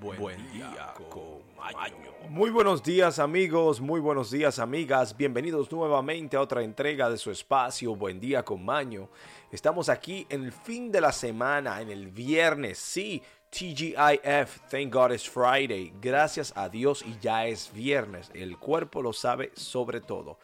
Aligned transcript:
Buen, 0.00 0.52
día 0.52 0.92
con 1.08 1.42
Maño. 1.56 2.12
Muy 2.28 2.50
buenos 2.50 2.82
días 2.82 3.18
amigos, 3.18 3.80
muy 3.80 3.98
buenos 3.98 4.30
días 4.30 4.58
amigas, 4.58 5.16
bienvenidos 5.16 5.72
nuevamente 5.72 6.36
a 6.36 6.42
otra 6.42 6.62
entrega 6.62 7.08
de 7.08 7.16
su 7.16 7.30
espacio 7.30 7.94
Buen 7.96 8.20
día 8.20 8.44
con 8.44 8.64
Maño. 8.64 9.08
Estamos 9.50 9.88
aquí 9.88 10.26
en 10.28 10.44
el 10.44 10.52
fin 10.52 10.92
de 10.92 11.00
la 11.00 11.12
semana, 11.12 11.80
en 11.80 11.90
el 11.90 12.08
viernes, 12.08 12.78
sí, 12.78 13.22
TGIF, 13.50 14.60
Thank 14.68 14.92
God 14.92 15.12
it's 15.12 15.30
Friday, 15.30 15.92
gracias 16.00 16.52
a 16.56 16.68
Dios 16.68 17.02
y 17.06 17.16
ya 17.18 17.46
es 17.46 17.72
viernes, 17.72 18.30
el 18.34 18.58
cuerpo 18.58 19.00
lo 19.00 19.12
sabe 19.12 19.52
sobre 19.54 20.00
todo. 20.00 20.38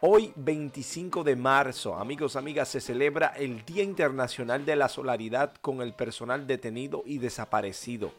Hoy 0.00 0.32
25 0.34 1.22
de 1.22 1.36
marzo, 1.36 1.94
amigos, 1.94 2.34
amigas, 2.34 2.68
se 2.68 2.80
celebra 2.80 3.34
el 3.36 3.64
Día 3.66 3.82
Internacional 3.82 4.64
de 4.64 4.74
la 4.74 4.88
Solidaridad 4.88 5.52
con 5.60 5.82
el 5.82 5.92
personal 5.92 6.46
detenido 6.46 7.02
y 7.04 7.18
desaparecido. 7.18 8.10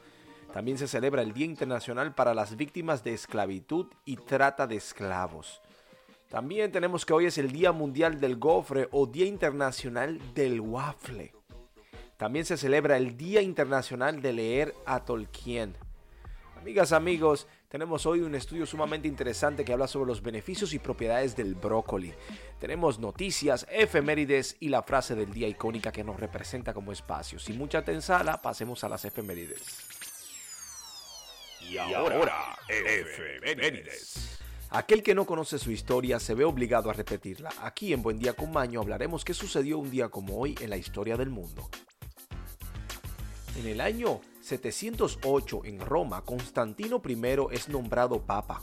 También 0.54 0.78
se 0.78 0.88
celebra 0.88 1.22
el 1.22 1.34
Día 1.34 1.46
Internacional 1.46 2.14
para 2.14 2.34
las 2.34 2.58
Víctimas 2.58 3.04
de 3.04 3.14
Esclavitud 3.14 3.88
y 4.04 4.18
Trata 4.18 4.68
de 4.68 4.76
Esclavos. 4.76 5.62
También 6.30 6.72
tenemos 6.72 7.06
que 7.06 7.14
hoy 7.14 7.26
es 7.26 7.38
el 7.38 7.52
Día 7.52 7.72
Mundial 7.72 8.20
del 8.20 8.38
Gofre 8.38 8.90
o 8.92 9.06
Día 9.06 9.26
Internacional 9.26 10.20
del 10.34 10.60
Waffle. 10.60 11.34
También 12.18 12.46
se 12.46 12.58
celebra 12.58 12.98
el 12.98 13.18
Día 13.18 13.42
Internacional 13.42 14.22
de 14.22 14.34
Leer 14.34 14.76
a 14.86 15.04
Tolkien. 15.04 15.76
Amigas, 16.60 16.92
amigos, 16.92 17.48
tenemos 17.70 18.06
hoy 18.06 18.20
un 18.20 18.36
estudio 18.36 18.66
sumamente 18.66 19.08
interesante 19.08 19.66
que 19.66 19.74
habla 19.74 19.88
sobre 19.88 20.08
los 20.08 20.22
beneficios 20.22 20.74
y 20.74 20.80
propiedades 20.80 21.36
del 21.36 21.56
brócoli. 21.56 22.14
Tenemos 22.60 23.00
noticias, 23.00 23.66
efemérides 23.72 24.58
y 24.60 24.70
la 24.70 24.84
frase 24.84 25.16
del 25.16 25.32
día 25.32 25.48
icónica 25.48 25.92
que 25.92 26.04
nos 26.04 26.20
representa 26.20 26.74
como 26.74 26.92
espacio. 26.92 27.40
Sin 27.40 27.58
mucha 27.58 27.84
tensala, 27.84 28.42
pasemos 28.42 28.84
a 28.84 28.90
las 28.90 29.06
efemérides. 29.06 30.01
Y 31.70 31.78
ahora, 31.78 32.58
efemérides. 32.68 34.40
Aquel 34.70 35.04
que 35.04 35.14
no 35.14 35.26
conoce 35.26 35.60
su 35.60 35.72
historia 35.72 36.20
se 36.20 36.34
ve 36.34 36.46
obligado 36.46 36.90
a 36.90 36.94
repetirla. 36.94 37.50
Aquí 37.62 37.92
en 37.92 38.02
Buen 38.02 38.20
Día 38.20 38.34
con 38.34 38.52
Maño 38.52 38.80
hablaremos 38.80 39.26
qué 39.26 39.34
sucedió 39.34 39.78
un 39.78 39.92
día 39.92 40.08
como 40.10 40.38
hoy 40.38 40.56
en 40.62 40.70
la 40.70 40.78
historia 40.78 41.18
del 41.18 41.30
mundo. 41.30 41.70
En 43.58 43.68
el 43.68 43.82
año 43.82 44.22
708 44.40 45.62
en 45.66 45.80
Roma, 45.82 46.24
Constantino 46.24 47.02
I 47.06 47.18
es 47.52 47.68
nombrado 47.68 48.22
papa. 48.22 48.62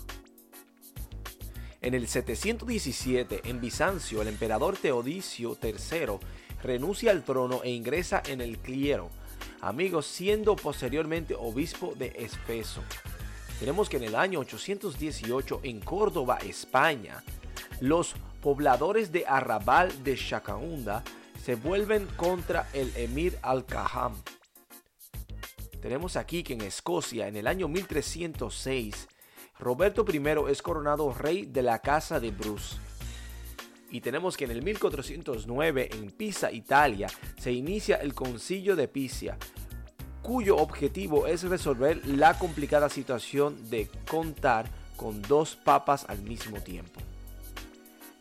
En 1.83 1.95
el 1.95 2.09
717 2.09 3.43
en 3.45 3.61
Bizancio, 3.61 4.23
el 4.23 4.29
emperador 4.29 4.77
Teodicio 4.77 5.57
III 5.63 6.19
renuncia 6.63 7.11
al 7.11 7.23
trono 7.23 7.63
e 7.63 7.71
ingresa 7.71 8.23
en 8.27 8.41
el 8.41 8.59
clero, 8.59 9.11
amigos, 9.61 10.07
siendo 10.07 10.57
posteriormente 10.57 11.35
obispo 11.35 11.95
de 11.97 12.13
Espeso. 12.17 12.83
Tenemos 13.59 13.89
que 13.89 13.97
en 13.97 14.05
el 14.05 14.15
año 14.15 14.41
818 14.41 15.61
en 15.65 15.81
Córdoba, 15.81 16.39
España, 16.45 17.23
los 17.81 18.15
pobladores 18.41 19.11
de 19.11 19.27
Arrabal 19.27 20.05
de 20.05 20.17
Chacaunda 20.17 21.03
se 21.43 21.57
vuelven 21.57 22.07
contra 22.17 22.69
el 22.73 22.93
emir 22.97 23.39
Al-Kaham. 23.43 24.15
Tenemos 25.81 26.17
aquí 26.17 26.43
que 26.43 26.55
en 26.55 26.61
Escocia, 26.61 27.29
en 27.29 27.37
el 27.37 27.47
año 27.47 27.69
1306, 27.69 29.09
Roberto 29.59 30.05
I 30.13 30.23
es 30.51 30.63
coronado 30.63 31.13
rey 31.13 31.47
de 31.47 31.63
la 31.63 31.81
casa 31.81 32.21
de 32.21 32.31
Bruce. 32.31 32.77
Y 33.91 34.01
tenemos 34.01 34.37
que 34.37 34.45
en 34.45 34.51
el 34.51 34.63
1409 34.63 35.91
en 35.93 36.11
Pisa, 36.11 36.53
Italia, 36.53 37.09
se 37.39 37.53
inicia 37.53 37.97
el 37.97 38.15
concilio 38.15 38.77
de 38.77 38.89
Pisia, 38.89 39.39
cuyo 40.23 40.57
objetivo 40.57 41.27
es 41.27 41.43
resolver 41.43 42.07
la 42.07 42.39
complicada 42.39 42.89
situación 42.91 43.71
de 43.71 43.89
contar 44.11 44.67
con 44.97 45.23
dos 45.23 45.57
papas 45.57 46.05
al 46.09 46.21
mismo 46.23 46.61
tiempo. 46.61 47.01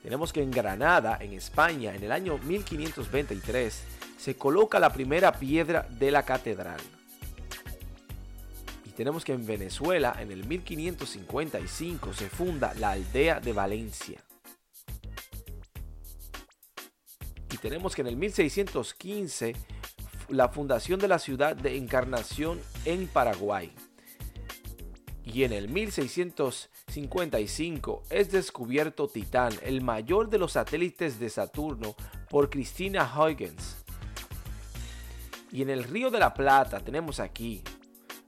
Tenemos 0.01 0.31
que 0.31 0.41
en 0.41 0.51
Granada, 0.51 1.17
en 1.19 1.33
España, 1.33 1.94
en 1.94 2.03
el 2.03 2.13
año 2.13 2.38
1523, 2.38 3.83
se 4.17 4.35
coloca 4.35 4.79
la 4.79 4.94
primera 4.94 5.33
piedra 5.33 5.85
de 5.89 6.11
la 6.11 6.23
catedral. 6.23 6.79
Y 8.85 8.91
tenemos 8.91 9.25
que 9.25 9.33
en 9.33 9.45
Venezuela, 9.45 10.16
en 10.17 10.31
el 10.31 10.45
1555, 10.45 12.13
se 12.13 12.29
funda 12.29 12.73
la 12.75 12.91
aldea 12.91 13.41
de 13.41 13.51
Valencia. 13.51 14.23
Tenemos 17.67 17.95
que 17.95 18.01
en 18.01 18.07
el 18.07 18.16
1615 18.16 19.53
la 20.29 20.47
fundación 20.47 21.01
de 21.01 21.09
la 21.09 21.19
ciudad 21.19 21.53
de 21.53 21.75
Encarnación 21.75 22.61
en 22.85 23.07
Paraguay. 23.07 23.73
Y 25.25 25.44
en 25.44 25.51
el 25.51 25.67
1655 25.67 28.03
es 28.09 28.31
descubierto 28.31 29.09
Titán, 29.09 29.51
el 29.63 29.81
mayor 29.81 30.29
de 30.29 30.38
los 30.38 30.53
satélites 30.53 31.19
de 31.19 31.29
Saturno, 31.29 31.97
por 32.29 32.50
Christina 32.50 33.03
Huygens. 33.03 33.83
Y 35.51 35.61
en 35.61 35.69
el 35.69 35.83
Río 35.83 36.09
de 36.09 36.19
la 36.19 36.33
Plata 36.33 36.79
tenemos 36.79 37.19
aquí, 37.19 37.63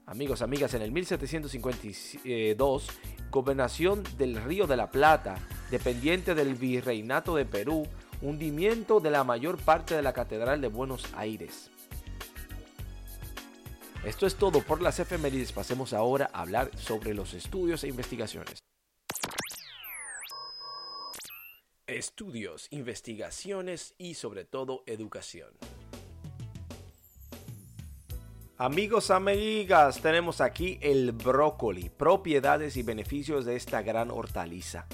amigos, 0.04 0.42
amigas, 0.42 0.74
en 0.74 0.82
el 0.82 0.92
1752, 0.92 2.88
gobernación 3.30 4.02
del 4.18 4.36
Río 4.36 4.66
de 4.66 4.76
la 4.76 4.90
Plata, 4.90 5.38
dependiente 5.70 6.34
del 6.34 6.56
Virreinato 6.56 7.36
de 7.36 7.46
Perú, 7.46 7.88
hundimiento 8.22 9.00
de 9.00 9.10
la 9.10 9.24
mayor 9.24 9.58
parte 9.58 9.94
de 9.94 10.02
la 10.02 10.12
Catedral 10.12 10.60
de 10.60 10.68
Buenos 10.68 11.06
Aires. 11.14 11.70
Esto 14.04 14.26
es 14.26 14.36
todo 14.36 14.62
por 14.62 14.80
las 14.80 14.98
efemérides. 14.98 15.52
Pasemos 15.52 15.92
ahora 15.92 16.30
a 16.32 16.42
hablar 16.42 16.70
sobre 16.78 17.12
los 17.12 17.34
estudios 17.34 17.84
e 17.84 17.88
investigaciones. 17.88 18.58
Estudios, 21.86 22.68
investigaciones 22.70 23.94
y 23.98 24.14
sobre 24.14 24.44
todo 24.44 24.84
educación. 24.86 25.50
Amigos, 28.56 29.10
amigas, 29.10 30.00
tenemos 30.00 30.40
aquí 30.40 30.78
el 30.82 31.12
brócoli, 31.12 31.88
propiedades 31.88 32.76
y 32.76 32.82
beneficios 32.82 33.44
de 33.44 33.56
esta 33.56 33.82
gran 33.82 34.10
hortaliza. 34.10 34.86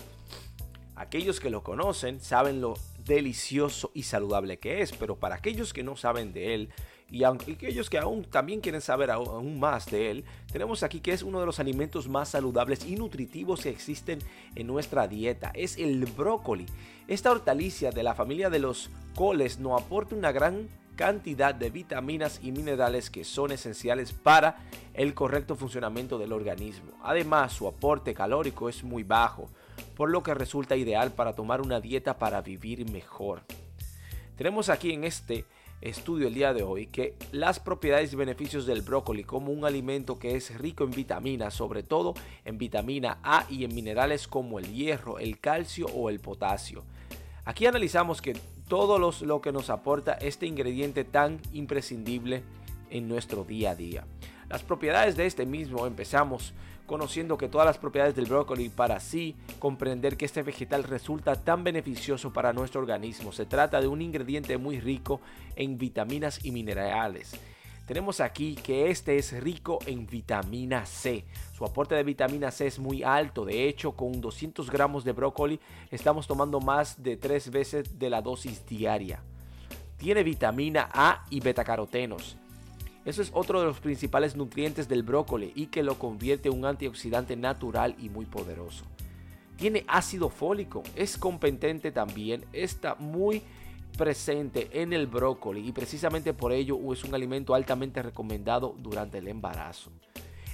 Aquellos 0.95 1.41
que 1.41 1.51
lo 1.51 1.63
conocen 1.63 2.21
saben 2.21 2.61
lo 2.61 2.75
delicioso 3.07 3.91
y 3.95 4.03
saludable 4.03 4.59
que 4.59 4.83
es, 4.83 4.93
pero 4.93 5.17
para 5.17 5.37
aquellos 5.37 5.73
que 5.73 5.83
no 5.83 5.97
saben 5.97 6.33
de 6.33 6.55
él 6.55 6.71
y 7.09 7.23
aquellos 7.25 7.89
que 7.89 7.99
aún 7.99 8.25
también 8.25 8.61
quieren 8.61 8.81
saber 8.81 9.11
aún 9.13 9.61
más 9.61 9.87
de 9.87 10.11
él, 10.11 10.25
tenemos 10.53 10.83
aquí 10.83 11.01
que 11.01 11.13
es 11.13 11.23
uno 11.23 11.39
de 11.39 11.47
los 11.47 11.61
alimentos 11.61 12.09
más 12.09 12.31
saludables 12.31 12.85
y 12.85 12.97
nutritivos 12.97 13.63
que 13.63 13.71
existen 13.71 14.19
en 14.57 14.67
nuestra 14.67 15.07
dieta. 15.07 15.53
Es 15.55 15.79
el 15.79 16.05
brócoli. 16.07 16.67
Esta 17.07 17.31
hortaliza 17.31 17.91
de 17.91 18.03
la 18.03 18.15
familia 18.15 18.51
de 18.51 18.59
los 18.59 18.91
coles 19.15 19.61
nos 19.61 19.81
aporta 19.81 20.17
una 20.17 20.33
gran 20.33 20.69
cantidad 20.97 21.55
de 21.55 21.71
vitaminas 21.71 22.41
y 22.43 22.51
minerales 22.51 23.11
que 23.11 23.23
son 23.23 23.53
esenciales 23.53 24.13
para 24.13 24.57
el 24.95 25.15
correcto 25.15 25.55
funcionamiento 25.55 26.19
del 26.19 26.33
organismo. 26.33 26.93
Además, 27.05 27.53
su 27.53 27.69
aporte 27.69 28.15
calórico 28.15 28.69
es 28.69 28.83
muy 28.83 29.05
bajo, 29.05 29.49
por 29.97 30.11
lo 30.11 30.23
que 30.23 30.35
resulta 30.35 30.77
ideal 30.77 31.13
para 31.13 31.35
tomar 31.35 31.61
una 31.61 31.81
dieta 31.81 32.19
para 32.19 32.43
vivir 32.43 32.91
mejor. 32.91 33.43
Tenemos 34.37 34.69
aquí 34.69 34.93
en 34.93 35.05
este 35.05 35.45
estudio 35.81 36.29
el 36.29 36.35
día 36.35 36.55
de 36.55 36.63
hoy 36.63 36.87
que 36.87 37.15
las 37.33 37.61
propiedades 37.61 38.13
y 38.13 38.17
beneficios 38.17 38.67
del 38.67 38.83
brócoli 38.83 39.25
como 39.25 39.53
un 39.53 39.65
alimento 39.65 40.19
que 40.19 40.37
es 40.37 40.57
rico 40.59 40.85
en 40.85 40.91
vitaminas, 40.91 41.55
sobre 41.55 41.83
todo 41.83 42.15
en 42.45 42.59
vitamina 42.59 43.19
A 43.23 43.47
y 43.51 43.65
en 43.65 43.75
minerales 43.75 44.29
como 44.29 44.59
el 44.59 44.73
hierro, 44.73 45.19
el 45.19 45.39
calcio 45.39 45.87
o 45.87 46.11
el 46.11 46.21
potasio. 46.21 46.85
Aquí 47.45 47.67
analizamos 47.67 48.21
que 48.21 48.37
todo 48.69 48.99
lo 48.99 49.41
que 49.41 49.53
nos 49.53 49.71
aporta 49.71 50.15
este 50.15 50.47
ingrediente 50.47 51.05
tan 51.05 51.41
imprescindible 51.53 52.43
en 52.91 53.09
nuestro 53.09 53.45
día 53.45 53.71
a 53.71 53.75
día. 53.75 54.05
Las 54.49 54.63
propiedades 54.63 55.17
de 55.17 55.27
este 55.27 55.45
mismo 55.45 55.87
empezamos 55.87 56.55
conociendo 56.87 57.37
que 57.37 57.49
todas 57.49 57.67
las 57.67 57.79
propiedades 57.79 58.15
del 58.15 58.27
brócoli 58.27 58.69
para 58.69 58.97
así 58.97 59.35
comprender 59.59 60.17
que 60.17 60.25
este 60.25 60.45
vegetal 60.45 60.85
resulta 60.85 61.35
tan 61.35 61.65
beneficioso 61.65 62.33
para 62.33 62.53
nuestro 62.53 62.81
organismo. 62.81 63.33
Se 63.33 63.45
trata 63.45 63.81
de 63.81 63.89
un 63.89 64.01
ingrediente 64.03 64.57
muy 64.57 64.79
rico 64.79 65.21
en 65.57 65.79
vitaminas 65.79 66.45
y 66.45 66.53
minerales. 66.53 67.33
Tenemos 67.87 68.21
aquí 68.21 68.55
que 68.55 68.89
este 68.89 69.17
es 69.19 69.33
rico 69.33 69.81
en 69.87 70.07
vitamina 70.07 70.87
C. 70.87 71.25
Su 71.53 71.65
aporte 71.65 71.97
de 71.97 72.05
vitamina 72.05 72.53
C 72.53 72.69
es 72.69 72.79
muy 72.79 73.03
alto. 73.03 73.45
De 73.45 73.69
hecho, 73.69 73.93
con 73.93 74.21
200 74.21 74.71
gramos 74.71 75.05
de 75.05 75.13
brócoli 75.13 75.59
estamos 75.91 76.29
tomando 76.29 76.61
más 76.61 77.03
de 77.03 77.17
tres 77.17 77.51
veces 77.51 77.99
de 77.99 78.11
la 78.11 78.23
dosis 78.23 78.65
diaria. 78.65 79.23
Tiene 79.97 80.23
vitamina 80.23 80.89
A 80.93 81.25
y 81.31 81.41
betacarotenos 81.41 82.37
eso 83.07 83.23
es 83.23 83.31
otro 83.33 83.61
de 83.61 83.67
los 83.67 83.79
principales 83.79 84.35
nutrientes 84.35 84.89
del 84.89 85.05
brócoli 85.05 85.53
y 85.55 85.67
que 85.67 85.85
lo 85.85 85.97
convierte 85.97 86.49
en 86.49 86.59
un 86.59 86.65
antioxidante 86.65 87.37
natural 87.37 87.95
y 88.01 88.09
muy 88.09 88.27
poderoso. 88.27 88.85
Tiene 89.57 89.85
ácido 89.87 90.29
fólico, 90.29 90.83
es 90.97 91.17
competente 91.17 91.93
también, 91.93 92.45
está 92.53 92.97
muy 92.97 93.43
presente 93.97 94.69
en 94.73 94.93
el 94.93 95.07
brócoli 95.07 95.67
y 95.67 95.71
precisamente 95.71 96.35
por 96.35 96.51
ello 96.53 96.79
es 96.93 97.05
un 97.05 97.15
alimento 97.15 97.55
altamente 97.55 98.03
recomendado 98.03 98.75
durante 98.77 99.19
el 99.19 99.29
embarazo. 99.29 99.93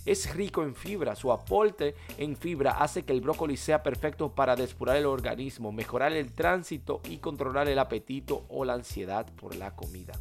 Es 0.04 0.34
rico 0.34 0.62
en 0.62 0.74
fibra. 0.74 1.16
Su 1.16 1.32
aporte 1.32 1.94
en 2.18 2.36
fibra 2.36 2.72
hace 2.72 3.04
que 3.04 3.14
el 3.14 3.22
brócoli 3.22 3.56
sea 3.56 3.82
perfecto 3.82 4.34
para 4.34 4.56
depurar 4.56 4.96
el 4.96 5.06
organismo, 5.06 5.72
mejorar 5.72 6.12
el 6.12 6.32
tránsito 6.32 7.00
y 7.08 7.16
controlar 7.16 7.68
el 7.68 7.78
apetito 7.78 8.44
o 8.50 8.66
la 8.66 8.74
ansiedad 8.74 9.26
por 9.36 9.54
la 9.54 9.74
comida. 9.74 10.12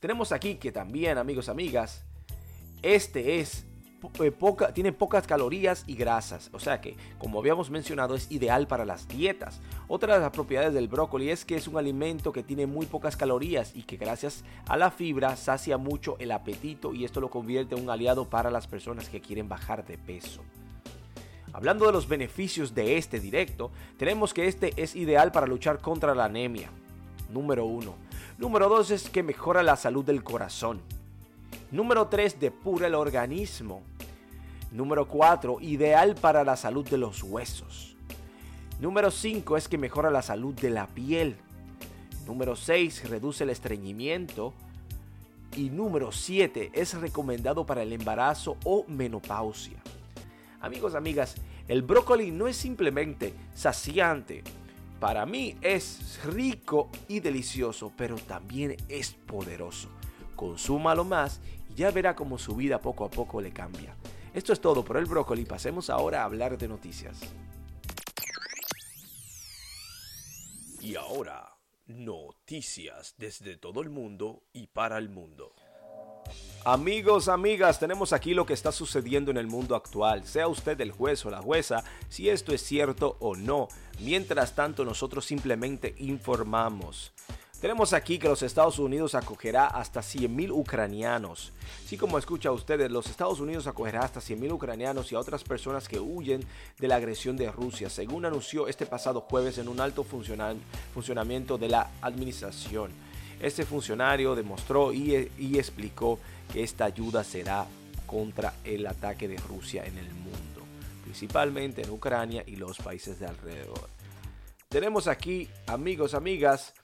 Tenemos 0.00 0.32
aquí 0.32 0.56
que 0.56 0.72
también, 0.72 1.16
amigos, 1.16 1.48
amigas, 1.48 2.04
este 2.82 3.40
es 3.40 3.64
eh, 4.20 4.30
poca, 4.30 4.72
tiene 4.74 4.92
pocas 4.92 5.26
calorías 5.26 5.84
y 5.86 5.96
grasas, 5.96 6.50
o 6.52 6.60
sea 6.60 6.82
que, 6.82 6.96
como 7.18 7.38
habíamos 7.38 7.70
mencionado, 7.70 8.14
es 8.14 8.30
ideal 8.30 8.66
para 8.66 8.84
las 8.84 9.08
dietas. 9.08 9.60
Otra 9.88 10.14
de 10.14 10.20
las 10.20 10.30
propiedades 10.32 10.74
del 10.74 10.88
brócoli 10.88 11.30
es 11.30 11.46
que 11.46 11.56
es 11.56 11.66
un 11.66 11.78
alimento 11.78 12.30
que 12.30 12.42
tiene 12.42 12.66
muy 12.66 12.84
pocas 12.86 13.16
calorías 13.16 13.74
y 13.74 13.84
que 13.84 13.96
gracias 13.96 14.44
a 14.68 14.76
la 14.76 14.90
fibra 14.90 15.34
sacia 15.36 15.78
mucho 15.78 16.16
el 16.18 16.30
apetito 16.30 16.92
y 16.92 17.04
esto 17.04 17.20
lo 17.20 17.30
convierte 17.30 17.74
en 17.74 17.82
un 17.82 17.90
aliado 17.90 18.28
para 18.28 18.50
las 18.50 18.66
personas 18.66 19.08
que 19.08 19.22
quieren 19.22 19.48
bajar 19.48 19.86
de 19.86 19.96
peso. 19.96 20.42
Hablando 21.54 21.86
de 21.86 21.92
los 21.92 22.06
beneficios 22.06 22.74
de 22.74 22.98
este 22.98 23.18
directo, 23.18 23.70
tenemos 23.96 24.34
que 24.34 24.46
este 24.46 24.74
es 24.76 24.94
ideal 24.94 25.32
para 25.32 25.46
luchar 25.46 25.78
contra 25.80 26.14
la 26.14 26.26
anemia. 26.26 26.70
Número 27.30 27.66
1. 27.66 27.94
Número 28.38 28.68
2 28.68 28.90
es 28.90 29.10
que 29.10 29.22
mejora 29.22 29.62
la 29.62 29.76
salud 29.76 30.04
del 30.04 30.22
corazón. 30.22 30.80
Número 31.70 32.08
3, 32.08 32.38
depura 32.38 32.86
el 32.86 32.94
organismo. 32.94 33.82
Número 34.70 35.08
4, 35.08 35.58
ideal 35.60 36.14
para 36.14 36.44
la 36.44 36.56
salud 36.56 36.86
de 36.88 36.98
los 36.98 37.22
huesos. 37.22 37.96
Número 38.80 39.10
5 39.10 39.56
es 39.56 39.68
que 39.68 39.78
mejora 39.78 40.10
la 40.10 40.22
salud 40.22 40.54
de 40.54 40.70
la 40.70 40.86
piel. 40.86 41.36
Número 42.26 42.56
6, 42.56 43.08
reduce 43.08 43.44
el 43.44 43.50
estreñimiento. 43.50 44.52
Y 45.56 45.70
número 45.70 46.12
7, 46.12 46.72
es 46.74 46.94
recomendado 46.94 47.64
para 47.64 47.82
el 47.82 47.92
embarazo 47.92 48.58
o 48.64 48.84
menopausia. 48.88 49.78
Amigos, 50.60 50.94
amigas, 50.94 51.36
el 51.68 51.82
brócoli 51.82 52.30
no 52.30 52.46
es 52.46 52.56
simplemente 52.56 53.32
saciante. 53.54 54.42
Para 55.00 55.26
mí 55.26 55.56
es 55.60 56.20
rico 56.24 56.90
y 57.08 57.20
delicioso, 57.20 57.92
pero 57.96 58.16
también 58.16 58.76
es 58.88 59.12
poderoso. 59.12 59.88
Consúmalo 60.34 61.04
más 61.04 61.40
ya 61.76 61.90
verá 61.90 62.16
cómo 62.16 62.38
su 62.38 62.56
vida 62.56 62.80
poco 62.80 63.04
a 63.04 63.10
poco 63.10 63.40
le 63.40 63.52
cambia. 63.52 63.94
Esto 64.32 64.52
es 64.52 64.60
todo 64.60 64.84
por 64.84 64.96
el 64.96 65.04
brócoli, 65.04 65.44
pasemos 65.44 65.90
ahora 65.90 66.22
a 66.22 66.24
hablar 66.24 66.56
de 66.56 66.68
noticias. 66.68 67.20
Y 70.80 70.96
ahora, 70.96 71.54
noticias 71.86 73.14
desde 73.18 73.56
todo 73.56 73.82
el 73.82 73.90
mundo 73.90 74.42
y 74.52 74.68
para 74.68 74.96
el 74.98 75.10
mundo. 75.10 75.52
Amigos, 76.68 77.28
amigas, 77.28 77.78
tenemos 77.78 78.12
aquí 78.12 78.34
lo 78.34 78.44
que 78.44 78.52
está 78.52 78.72
sucediendo 78.72 79.30
en 79.30 79.36
el 79.36 79.46
mundo 79.46 79.76
actual. 79.76 80.26
Sea 80.26 80.48
usted 80.48 80.80
el 80.80 80.90
juez 80.90 81.24
o 81.24 81.30
la 81.30 81.40
jueza, 81.40 81.84
si 82.08 82.28
esto 82.28 82.52
es 82.52 82.60
cierto 82.60 83.16
o 83.20 83.36
no. 83.36 83.68
Mientras 84.00 84.56
tanto, 84.56 84.84
nosotros 84.84 85.24
simplemente 85.24 85.94
informamos. 85.98 87.12
Tenemos 87.60 87.92
aquí 87.92 88.18
que 88.18 88.26
los 88.26 88.42
Estados 88.42 88.80
Unidos 88.80 89.14
acogerá 89.14 89.68
hasta 89.68 90.00
100.000 90.00 90.50
ucranianos. 90.50 91.52
Sí, 91.86 91.96
como 91.96 92.18
escucha 92.18 92.50
ustedes, 92.50 92.90
los 92.90 93.06
Estados 93.06 93.38
Unidos 93.38 93.68
acogerá 93.68 94.00
hasta 94.00 94.18
100.000 94.18 94.52
ucranianos 94.52 95.12
y 95.12 95.14
a 95.14 95.20
otras 95.20 95.44
personas 95.44 95.86
que 95.86 96.00
huyen 96.00 96.44
de 96.80 96.88
la 96.88 96.96
agresión 96.96 97.36
de 97.36 97.48
Rusia, 97.52 97.88
según 97.88 98.24
anunció 98.24 98.66
este 98.66 98.86
pasado 98.86 99.20
jueves 99.20 99.58
en 99.58 99.68
un 99.68 99.78
alto 99.78 100.02
funcionamiento 100.02 101.58
de 101.58 101.68
la 101.68 101.92
administración. 102.02 103.05
Este 103.40 103.64
funcionario 103.64 104.34
demostró 104.34 104.92
y, 104.92 105.14
explicó 105.58 106.18
que 106.52 106.62
esta 106.62 106.84
ayuda 106.86 107.22
será 107.24 107.66
contra 108.06 108.54
el 108.64 108.86
ataque 108.86 109.28
de 109.28 109.36
Rusia 109.36 109.84
en 109.84 109.98
el 109.98 110.08
mundo, 110.14 110.62
principalmente 111.02 111.82
en 111.82 111.90
Ucrania 111.90 112.42
y 112.46 112.56
los 112.56 112.78
países 112.78 113.18
de 113.18 113.26
alrededor. 113.26 113.88
Tenemos 114.68 115.06
aquí, 115.06 115.48
amigos, 115.66 116.14
amigas, 116.14 116.74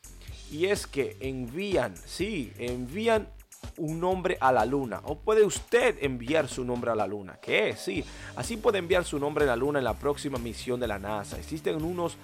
y 0.51 0.67
es 0.67 0.87
que 0.87 1.17
envían, 1.21 1.97
sí, 1.97 2.53
envían 2.59 3.29
un 3.79 4.01
nombre 4.01 4.37
a 4.41 4.53
la 4.53 4.67
luna. 4.67 5.01
O 5.05 5.17
puede 5.17 5.45
usted 5.45 5.97
enviar 6.03 6.49
su 6.49 6.65
nombre 6.65 6.91
a 6.91 6.95
la 6.95 7.07
luna. 7.07 7.39
¿Qué? 7.41 7.75
Sí, 7.77 8.05
así 8.37 8.57
puede 8.57 8.79
enviar 8.79 9.05
su 9.05 9.19
nombre 9.19 9.45
a 9.45 9.49
la 9.49 9.57
luna 9.57 9.79
en 9.79 9.85
la 9.85 9.95
próxima 9.95 10.39
misión 10.39 10.81
de 10.81 10.87
la 10.87 10.99
NASA. 10.99 11.39
Existen 11.39 11.83
unos 11.83 12.17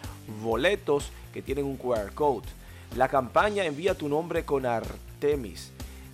boletos 0.42 1.10
que 1.32 1.42
tienen 1.42 1.64
un 1.64 1.76
QR 1.76 2.12
code. 2.14 2.46
La 2.96 3.08
campaña 3.08 3.64
envía 3.64 3.94
tu 3.94 4.08
nombre 4.08 4.44
con 4.44 4.66
Artemis 4.66 5.72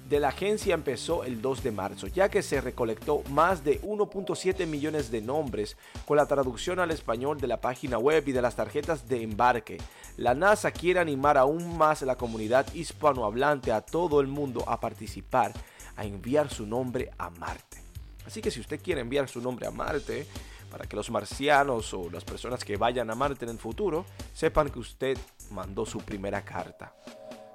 de 0.08 0.20
la 0.20 0.28
agencia 0.28 0.74
empezó 0.74 1.24
el 1.24 1.40
2 1.40 1.62
de 1.62 1.72
marzo, 1.72 2.06
ya 2.08 2.28
que 2.28 2.42
se 2.42 2.60
recolectó 2.60 3.22
más 3.30 3.64
de 3.64 3.80
1.7 3.80 4.66
millones 4.66 5.10
de 5.10 5.22
nombres 5.22 5.76
con 6.04 6.18
la 6.18 6.26
traducción 6.26 6.78
al 6.78 6.90
español 6.90 7.40
de 7.40 7.46
la 7.46 7.60
página 7.60 7.98
web 7.98 8.22
y 8.26 8.32
de 8.32 8.42
las 8.42 8.54
tarjetas 8.54 9.08
de 9.08 9.22
embarque. 9.22 9.78
La 10.18 10.34
NASA 10.34 10.70
quiere 10.72 11.00
animar 11.00 11.38
aún 11.38 11.78
más 11.78 12.02
a 12.02 12.06
la 12.06 12.16
comunidad 12.16 12.72
hispanohablante, 12.74 13.72
a 13.72 13.80
todo 13.80 14.20
el 14.20 14.26
mundo, 14.26 14.62
a 14.68 14.78
participar, 14.78 15.52
a 15.96 16.04
enviar 16.04 16.50
su 16.50 16.66
nombre 16.66 17.10
a 17.16 17.30
Marte. 17.30 17.78
Así 18.26 18.42
que 18.42 18.50
si 18.50 18.60
usted 18.60 18.80
quiere 18.82 19.00
enviar 19.00 19.28
su 19.28 19.40
nombre 19.40 19.66
a 19.66 19.70
Marte, 19.70 20.26
para 20.70 20.86
que 20.86 20.96
los 20.96 21.10
marcianos 21.10 21.94
o 21.94 22.10
las 22.10 22.24
personas 22.24 22.64
que 22.64 22.76
vayan 22.76 23.10
a 23.10 23.14
Marte 23.14 23.44
en 23.44 23.52
el 23.52 23.58
futuro 23.58 24.04
sepan 24.34 24.68
que 24.68 24.80
usted 24.80 25.16
mandó 25.50 25.86
su 25.86 25.98
primera 25.98 26.42
carta. 26.42 26.92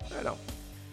Bueno, 0.09 0.35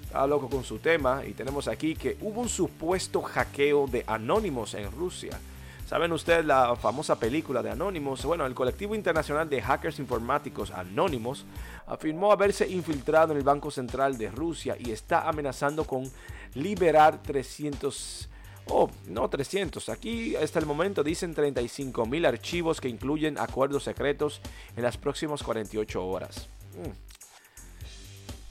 está 0.03 0.27
loco 0.27 0.49
con 0.49 0.65
su 0.65 0.79
tema 0.79 1.25
y 1.25 1.33
tenemos 1.33 1.69
aquí 1.69 1.95
que 1.95 2.17
hubo 2.21 2.41
un 2.41 2.49
supuesto 2.49 3.23
hackeo 3.23 3.87
de 3.87 4.05
Anonymous 4.07 4.75
en 4.75 4.91
Rusia. 4.93 5.39
¿Saben 5.87 6.11
ustedes 6.11 6.45
la 6.45 6.75
famosa 6.75 7.17
película 7.17 7.63
de 7.63 7.71
Anonymous? 7.71 8.25
Bueno, 8.25 8.45
el 8.45 8.57
colectivo 8.57 8.97
internacional 8.97 9.49
de 9.49 9.63
hackers 9.63 10.01
informáticos 10.01 10.73
Anonymous 10.73 11.45
afirmó 11.87 12.33
haberse 12.33 12.69
infiltrado 12.69 13.31
en 13.31 13.39
el 13.39 13.45
Banco 13.45 13.71
Central 13.71 14.19
de 14.19 14.29
Rusia 14.33 14.77
y 14.81 14.91
está 14.91 15.29
amenazando 15.29 15.85
con 15.85 16.11
liberar 16.55 17.23
300... 17.23 18.29
Oh, 18.69 18.91
no 19.07 19.31
300. 19.31 19.89
Aquí 19.89 20.35
hasta 20.35 20.59
el 20.59 20.67
momento 20.67 21.05
dicen 21.05 21.35
35 21.35 22.05
mil 22.05 22.27
archivos 22.27 22.81
que 22.81 22.89
incluyen 22.89 23.39
acuerdos 23.39 23.85
secretos 23.85 24.41
en 24.77 24.83
las 24.83 24.97
próximas 24.97 25.45
48 25.45 26.05
horas. 26.05 26.49
Mm. 26.77 26.93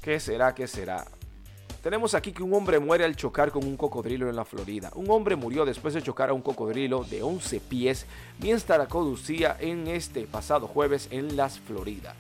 ¿Qué 0.02 0.20
será? 0.20 0.54
¿Qué 0.54 0.68
será? 0.68 1.06
Tenemos 1.82 2.16
aquí 2.16 2.32
que 2.32 2.42
un 2.42 2.52
hombre 2.54 2.80
muere 2.80 3.06
al 3.06 3.16
chocar 3.16 3.52
con 3.52 3.64
un 3.64 3.78
cocodrilo 3.78 4.28
en 4.28 4.36
la 4.36 4.44
Florida. 4.44 4.92
Un 4.96 5.10
hombre 5.12 5.36
murió 5.36 5.66
después 5.66 5.94
de 5.94 6.02
chocar 6.02 6.30
a 6.30 6.34
un 6.34 6.42
cocodrilo 6.42 7.04
de 7.04 7.22
11 7.22 7.60
pies 7.60 8.08
mientras 8.40 8.88
conducía 8.88 9.56
en 9.60 9.88
este 9.88 10.26
pasado 10.26 10.68
jueves 10.68 11.08
en 11.12 11.36
las 11.38 11.60
Florida. 11.60 12.16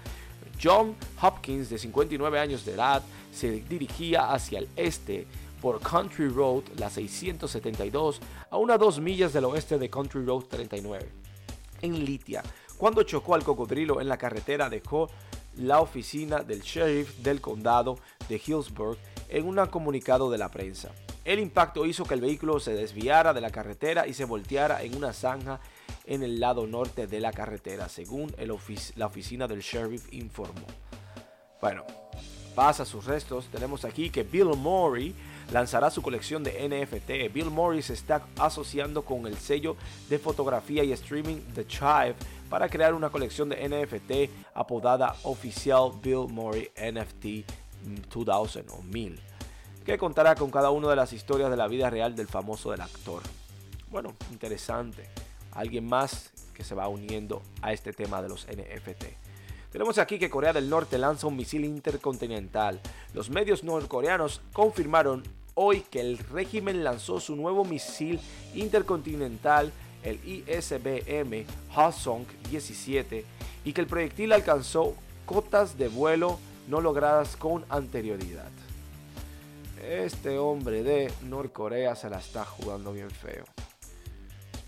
John 0.62 0.95
Hopkins, 1.21 1.69
de 1.69 1.79
59 1.79 2.39
años 2.39 2.63
de 2.63 2.74
edad, 2.74 3.01
se 3.31 3.51
dirigía 3.51 4.31
hacia 4.31 4.59
el 4.59 4.69
este 4.75 5.25
por 5.62 5.81
Country 5.81 6.29
Road, 6.29 6.63
la 6.77 6.91
672, 6.91 8.21
a 8.51 8.57
unas 8.57 8.79
dos 8.79 9.00
millas 9.00 9.33
del 9.33 9.45
oeste 9.45 9.79
de 9.79 9.89
Country 9.89 10.24
Road 10.24 10.43
39, 10.43 11.09
en 11.81 12.05
Litia. 12.05 12.43
Cuando 12.77 13.01
chocó 13.03 13.35
al 13.35 13.43
cocodrilo 13.43 14.00
en 14.00 14.07
la 14.07 14.17
carretera, 14.17 14.69
dejó 14.69 15.09
la 15.57 15.79
oficina 15.79 16.39
del 16.39 16.62
sheriff 16.62 17.17
del 17.17 17.41
condado 17.41 17.97
de 18.29 18.41
Hillsburg 18.45 18.97
en 19.29 19.47
un 19.47 19.65
comunicado 19.67 20.29
de 20.29 20.38
la 20.38 20.50
prensa. 20.50 20.91
El 21.24 21.39
impacto 21.39 21.85
hizo 21.85 22.05
que 22.05 22.13
el 22.13 22.21
vehículo 22.21 22.59
se 22.59 22.74
desviara 22.74 23.33
de 23.33 23.41
la 23.41 23.50
carretera 23.50 24.05
y 24.05 24.13
se 24.13 24.25
volteara 24.25 24.83
en 24.83 24.95
una 24.95 25.12
zanja 25.12 25.59
en 26.05 26.21
el 26.21 26.39
lado 26.39 26.67
norte 26.67 27.07
de 27.07 27.19
la 27.19 27.31
carretera, 27.31 27.89
según 27.89 28.33
la 28.95 29.05
oficina 29.07 29.47
del 29.47 29.62
sheriff 29.62 30.13
informó. 30.13 30.67
Bueno, 31.59 31.83
pasa 32.53 32.85
sus 32.85 33.05
restos. 33.05 33.47
Tenemos 33.51 33.85
aquí 33.85 34.12
que 34.12 34.21
Bill 34.21 34.55
Murray 34.55 35.15
lanzará 35.51 35.89
su 35.89 36.01
colección 36.01 36.43
de 36.43 36.67
NFT. 36.67 37.33
Bill 37.33 37.50
Murray 37.50 37.81
se 37.81 37.93
está 37.93 38.25
asociando 38.38 39.03
con 39.03 39.25
el 39.25 39.35
sello 39.38 39.75
de 40.09 40.19
fotografía 40.19 40.83
y 40.83 40.91
streaming 40.91 41.38
The 41.55 41.65
Chive 41.65 42.15
para 42.49 42.69
crear 42.69 42.93
una 42.93 43.09
colección 43.09 43.49
de 43.49 43.67
NFT 43.67 44.53
apodada 44.53 45.15
Oficial 45.23 45.91
Bill 46.01 46.27
Murray 46.29 46.69
NFT 46.77 47.49
2000 48.09 48.65
o 48.69 48.81
1000, 48.81 49.19
que 49.85 49.97
contará 49.97 50.35
con 50.35 50.51
cada 50.51 50.71
una 50.71 50.89
de 50.89 50.95
las 50.95 51.13
historias 51.13 51.49
de 51.49 51.57
la 51.57 51.67
vida 51.67 51.89
real 51.89 52.15
del 52.15 52.27
famoso 52.27 52.71
del 52.71 52.81
actor. 52.81 53.21
Bueno, 53.89 54.13
interesante. 54.31 55.07
Alguien 55.51 55.87
más 55.87 56.31
que 56.53 56.63
se 56.63 56.75
va 56.75 56.87
uniendo 56.87 57.41
a 57.61 57.71
este 57.71 57.93
tema 57.93 58.21
de 58.21 58.29
los 58.29 58.47
NFT. 58.47 59.05
Tenemos 59.71 59.97
aquí 59.97 60.17
que 60.17 60.29
Corea 60.29 60.53
del 60.53 60.69
Norte 60.69 60.97
lanza 60.97 61.27
un 61.27 61.35
misil 61.35 61.65
intercontinental. 61.65 62.79
Los 63.13 63.29
medios 63.29 63.63
norcoreanos 63.63 64.41
confirmaron 64.53 65.23
hoy 65.53 65.81
que 65.81 66.01
el 66.01 66.17
régimen 66.17 66.83
lanzó 66.83 67.19
su 67.19 67.35
nuevo 67.35 67.65
misil 67.65 68.19
intercontinental, 68.53 69.71
el 70.05 70.19
ISBM 70.24 71.45
Hwasong 71.75 72.25
17, 72.50 73.25
y 73.65 73.74
que 73.74 73.81
el 73.81 73.88
proyectil 73.88 74.31
alcanzó 74.31 74.95
cotas 75.25 75.77
de 75.77 75.89
vuelo 75.89 76.39
no 76.67 76.79
logradas 76.79 77.35
con 77.35 77.65
anterioridad. 77.69 78.50
Este 79.83 80.38
hombre 80.38 80.83
de 80.83 81.12
Norcorea 81.24 81.95
se 81.95 82.09
la 82.09 82.19
está 82.19 82.45
jugando 82.45 82.93
bien 82.93 83.12
feo. 83.12 83.43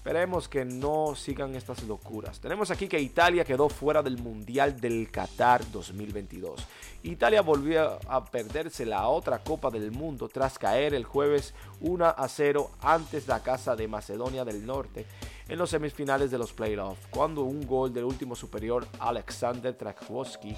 Esperemos 0.07 0.47
que 0.47 0.63
no 0.63 1.15
sigan 1.15 1.53
estas 1.55 1.83
locuras. 1.83 2.39
Tenemos 2.39 2.71
aquí 2.71 2.87
que 2.87 2.97
Italia 2.97 3.43
quedó 3.43 3.67
fuera 3.67 4.01
del 4.01 4.17
Mundial 4.17 4.79
del 4.79 5.11
Qatar 5.11 5.69
2022. 5.69 6.65
Italia 7.03 7.41
volvió 7.41 7.99
a 8.07 8.23
perderse 8.23 8.85
la 8.85 9.09
otra 9.09 9.39
Copa 9.39 9.69
del 9.69 9.91
Mundo 9.91 10.29
tras 10.29 10.57
caer 10.57 10.93
el 10.93 11.03
jueves 11.03 11.53
1 11.81 12.05
a 12.05 12.25
0 12.29 12.71
antes 12.79 13.27
la 13.27 13.43
casa 13.43 13.75
de 13.75 13.89
Macedonia 13.89 14.45
del 14.45 14.65
Norte 14.65 15.05
en 15.49 15.57
los 15.57 15.71
semifinales 15.71 16.31
de 16.31 16.37
los 16.37 16.53
playoffs, 16.53 17.05
cuando 17.09 17.41
un 17.41 17.67
gol 17.67 17.93
del 17.93 18.05
último 18.05 18.33
superior 18.33 18.87
Alexander 18.99 19.73
Trakowski 19.75 20.55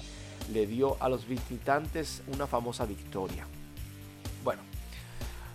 le 0.52 0.68
dio 0.68 0.96
a 1.00 1.08
los 1.08 1.26
visitantes 1.26 2.22
una 2.32 2.46
famosa 2.46 2.86
victoria. 2.86 3.48
Bueno, 4.44 4.69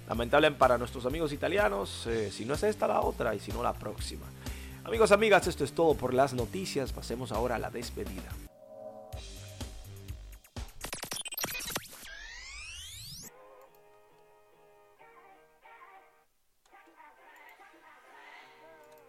lamentable 0.07 0.51
para 0.51 0.77
nuestros 0.77 1.05
amigos 1.05 1.33
italianos, 1.33 2.07
eh, 2.07 2.31
si 2.31 2.45
no 2.45 2.53
es 2.53 2.63
esta 2.63 2.87
la 2.87 3.01
otra 3.01 3.33
y 3.33 3.39
si 3.39 3.51
no 3.51 3.63
la 3.63 3.73
próxima. 3.73 4.25
Amigos, 4.83 5.11
amigas, 5.11 5.47
esto 5.47 5.63
es 5.63 5.73
todo 5.73 5.95
por 5.95 6.13
las 6.13 6.33
noticias, 6.33 6.93
pasemos 6.93 7.31
ahora 7.31 7.55
a 7.55 7.59
la 7.59 7.71
despedida. 7.71 8.44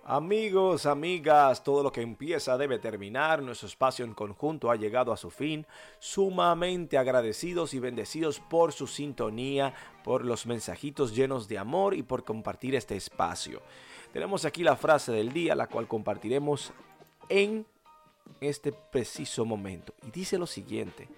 Amigos, 0.09 0.87
amigas, 0.87 1.65
todo 1.65 1.83
lo 1.83 1.91
que 1.91 2.01
empieza 2.01 2.57
debe 2.57 2.79
terminar. 2.79 3.43
Nuestro 3.43 3.67
espacio 3.67 4.05
en 4.05 4.15
conjunto 4.15 4.71
ha 4.71 4.77
llegado 4.77 5.13
a 5.13 5.17
su 5.17 5.31
fin. 5.31 5.67
Sumamente 5.99 6.97
agradecidos 6.97 7.75
y 7.75 7.81
bendecidos 7.81 8.39
por 8.39 8.73
su 8.73 8.87
sintonía, 8.87 9.75
por 10.05 10.25
los 10.25 10.47
mensajitos 10.47 11.13
llenos 11.13 11.49
de 11.49 11.59
amor 11.59 11.93
y 11.93 12.05
por 12.05 12.23
compartir 12.23 12.77
este 12.77 12.95
espacio. 12.95 13.63
Tenemos 14.13 14.45
aquí 14.45 14.63
la 14.63 14.77
frase 14.77 15.11
del 15.11 15.33
día, 15.33 15.57
la 15.57 15.67
cual 15.67 15.89
compartiremos 15.89 16.73
en 17.29 17.67
este 18.41 18.71
preciso 18.71 19.45
momento. 19.45 19.93
Y 20.07 20.13
dice 20.13 20.39
lo 20.39 20.47
siguiente. 20.47 21.09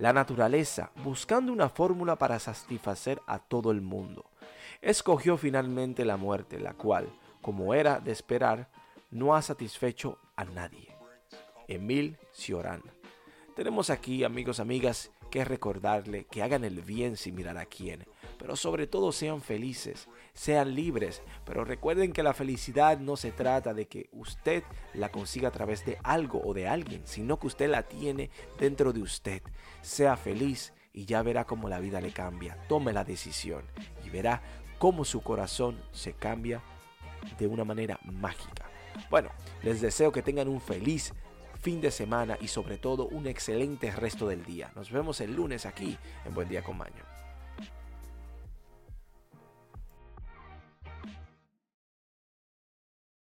La 0.00 0.12
naturaleza, 0.12 0.90
buscando 1.04 1.52
una 1.52 1.68
fórmula 1.68 2.16
para 2.18 2.40
satisfacer 2.40 3.22
a 3.28 3.38
todo 3.38 3.70
el 3.70 3.82
mundo, 3.82 4.24
escogió 4.80 5.36
finalmente 5.36 6.04
la 6.04 6.16
muerte, 6.16 6.58
la 6.58 6.74
cual 6.74 7.08
como 7.42 7.74
era 7.74 8.00
de 8.00 8.12
esperar, 8.12 8.70
no 9.10 9.34
ha 9.34 9.42
satisfecho 9.42 10.18
a 10.36 10.44
nadie. 10.44 10.88
Emil 11.68 12.16
Cioran. 12.32 12.82
Tenemos 13.54 13.90
aquí, 13.90 14.24
amigos, 14.24 14.60
amigas, 14.60 15.10
que 15.30 15.44
recordarle 15.44 16.24
que 16.24 16.42
hagan 16.42 16.62
el 16.62 16.82
bien 16.82 17.16
sin 17.16 17.34
mirar 17.34 17.56
a 17.56 17.66
quién, 17.66 18.06
pero 18.38 18.54
sobre 18.54 18.86
todo 18.86 19.12
sean 19.12 19.40
felices, 19.40 20.08
sean 20.34 20.74
libres, 20.74 21.22
pero 21.44 21.64
recuerden 21.64 22.12
que 22.12 22.22
la 22.22 22.34
felicidad 22.34 22.98
no 22.98 23.16
se 23.16 23.32
trata 23.32 23.72
de 23.72 23.86
que 23.86 24.08
usted 24.12 24.62
la 24.92 25.10
consiga 25.10 25.48
a 25.48 25.52
través 25.52 25.86
de 25.86 25.98
algo 26.02 26.42
o 26.44 26.52
de 26.52 26.68
alguien, 26.68 27.02
sino 27.06 27.38
que 27.38 27.46
usted 27.46 27.70
la 27.70 27.82
tiene 27.82 28.30
dentro 28.58 28.92
de 28.92 29.00
usted. 29.00 29.42
Sea 29.80 30.16
feliz 30.16 30.74
y 30.92 31.06
ya 31.06 31.22
verá 31.22 31.46
cómo 31.46 31.68
la 31.68 31.80
vida 31.80 32.00
le 32.00 32.12
cambia. 32.12 32.58
Tome 32.68 32.92
la 32.92 33.04
decisión 33.04 33.64
y 34.04 34.10
verá 34.10 34.42
cómo 34.78 35.04
su 35.04 35.22
corazón 35.22 35.80
se 35.92 36.12
cambia 36.12 36.62
de 37.38 37.46
una 37.46 37.64
manera 37.64 37.98
mágica. 38.04 38.66
Bueno, 39.10 39.30
les 39.62 39.80
deseo 39.80 40.12
que 40.12 40.22
tengan 40.22 40.48
un 40.48 40.60
feliz 40.60 41.12
fin 41.60 41.80
de 41.80 41.90
semana 41.90 42.36
y 42.40 42.48
sobre 42.48 42.76
todo 42.76 43.06
un 43.06 43.26
excelente 43.26 43.90
resto 43.90 44.26
del 44.26 44.44
día. 44.44 44.72
Nos 44.74 44.90
vemos 44.90 45.20
el 45.20 45.34
lunes 45.34 45.64
aquí 45.64 45.96
en 46.24 46.34
Buen 46.34 46.48
Día 46.48 46.62
con 46.62 46.76
Maño. 46.76 47.11